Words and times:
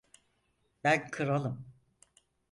Ben 0.83 1.11
kralım. 1.11 1.65